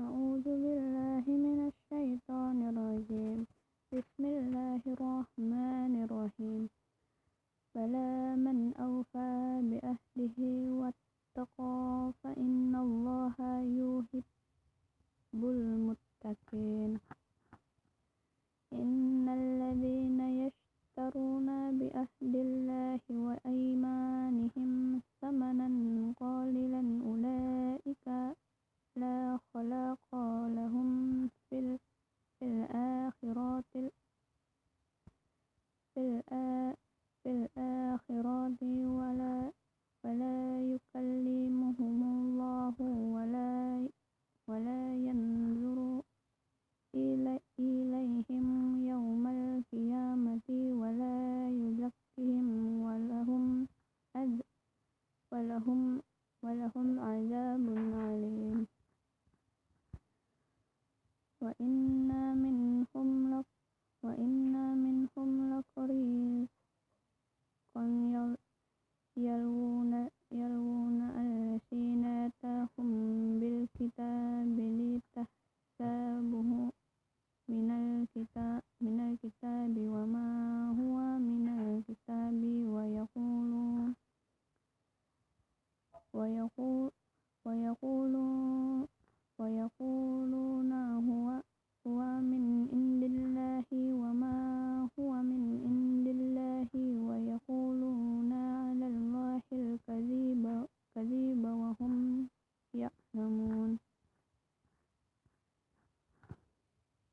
[0.00, 3.38] أعوذ بالله من الشيطان الرجيم.
[3.92, 6.62] بسم الله الرحمن الرحيم.
[7.74, 8.12] بلى
[8.46, 9.32] من أوفى
[9.70, 10.38] بعهده
[10.80, 13.36] واتقى فإن الله
[13.80, 14.24] يحب
[15.34, 16.92] المتقين.
[18.72, 21.48] إن الذين يشترون
[21.78, 23.69] بعهد الله وأيمانهم
[36.00, 36.49] في الآخرة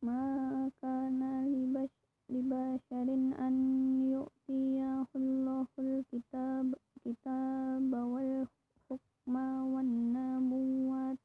[0.01, 1.19] ما كان
[2.29, 3.07] لبشر
[3.47, 3.55] أن
[4.11, 9.35] يؤتيه الله الكتاب كتاب والحكم
[9.73, 11.17] والنبوة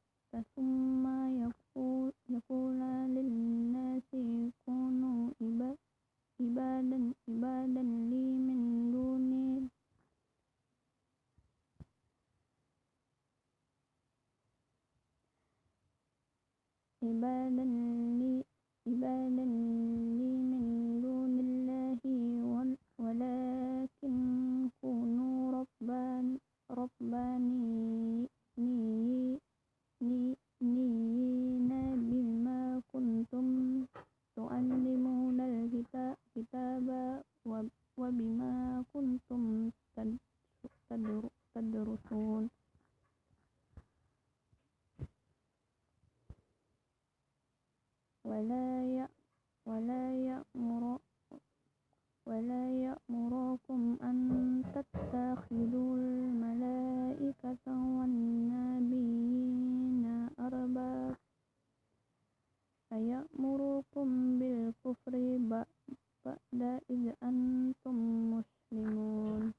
[0.55, 1.05] ثم
[1.43, 2.79] يقول, يقول
[3.15, 4.09] للناس
[4.65, 5.29] كونوا
[6.39, 9.69] عبادا عبادا لي من دون
[17.03, 17.63] عبادا
[18.19, 18.52] لي
[18.87, 19.45] عبادا
[20.19, 20.63] لي من
[21.03, 22.03] دون الله
[22.99, 24.15] ولكن
[24.81, 26.25] كونوا ربان
[26.71, 28.29] ربانيين
[32.09, 33.47] بما كنتم
[34.35, 36.87] تعلمون الكتاب
[37.97, 39.71] وبما كنتم
[41.55, 42.43] تدرسون.
[48.43, 49.07] ولا
[49.65, 50.99] ولا يأمر
[52.27, 54.17] ولا يأمركم أن
[54.75, 57.65] تتخذوا الملائكة
[57.95, 59.23] والنبيين
[60.39, 61.15] أربابا
[62.93, 64.07] أيأمركم
[64.39, 66.61] بالكفر بعد
[66.91, 67.95] إذ أنتم
[68.33, 69.53] مسلمون.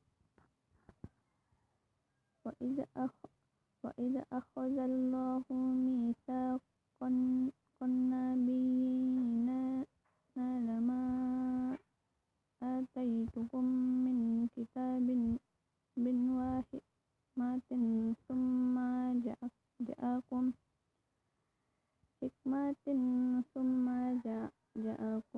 [2.44, 3.14] وإذ أخ
[3.84, 5.44] وإذ أخذ الله
[5.88, 6.60] ميثاق
[7.81, 9.49] النبيين
[10.37, 11.03] لما
[12.63, 13.65] آتيتكم
[14.05, 15.07] من كتاب
[15.97, 16.81] من واحد
[18.27, 18.75] ثم
[19.87, 20.43] جاءكم
[22.21, 22.85] حكمة
[23.53, 23.85] ثم
[24.75, 25.32] جاءكم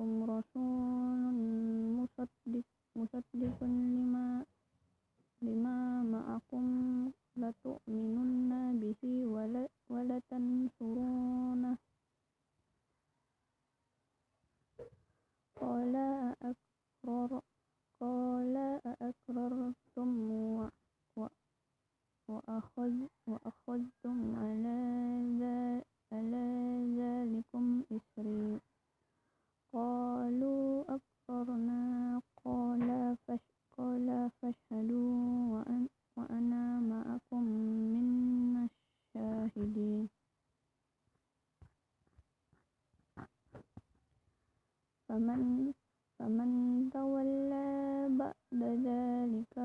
[48.67, 49.55] ذلك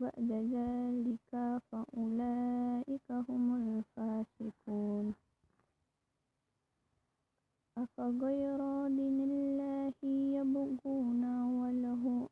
[0.00, 1.30] بعد ذلك
[1.72, 5.14] فأولئك هم الفاسقون.
[7.78, 9.92] أفغير دين الله
[10.38, 11.24] يبغون
[11.60, 12.28] وله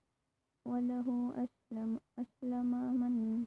[0.69, 1.09] وله
[1.45, 2.71] أسلم أسلم
[3.01, 3.45] من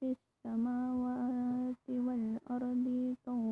[0.00, 2.86] في السماوات والأرض
[3.26, 3.51] طوعا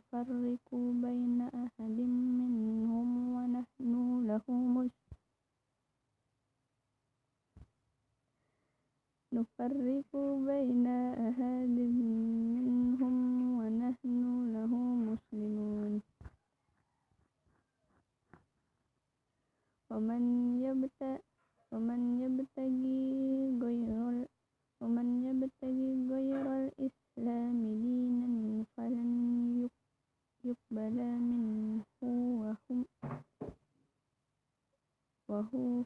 [0.00, 2.12] nufarriqu baina ahadin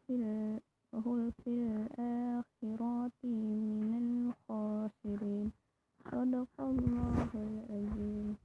[0.07, 0.15] في
[0.93, 5.53] وهو في الآخرة من الخاسرين.
[6.11, 8.44] صدق الله العظيم.